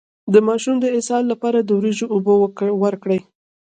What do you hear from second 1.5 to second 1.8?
د